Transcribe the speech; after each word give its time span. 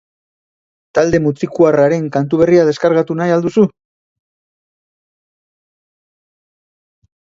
Talde 0.97 1.17
mutrikuarraren 1.25 2.07
kantu 2.15 2.39
berria 2.41 2.63
deskargatu 2.69 3.17
nahi 3.19 3.33
al 3.35 3.45
duzu? 3.47 3.65